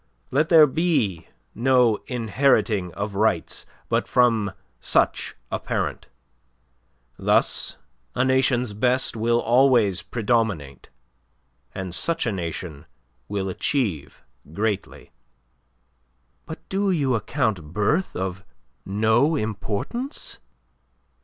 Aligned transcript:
Let 0.31 0.49
there 0.49 0.65
be 0.65 1.27
no 1.53 1.99
inheriting 2.07 2.91
of 2.95 3.13
rights 3.13 3.67
but 3.87 4.07
from 4.07 4.51
such 4.79 5.35
a 5.51 5.59
parent. 5.59 6.07
Thus 7.19 7.77
a 8.15 8.25
nation's 8.25 8.73
best 8.73 9.15
will 9.15 9.39
always 9.39 10.01
predominate, 10.01 10.89
and 11.75 11.93
such 11.93 12.25
a 12.25 12.31
nation 12.31 12.87
will 13.27 13.47
achieve 13.47 14.23
greatly." 14.51 15.11
"But 16.47 16.67
do 16.67 16.89
you 16.89 17.13
account 17.13 17.71
birth 17.71 18.15
of 18.15 18.43
no 18.83 19.35
importance?" 19.35 20.39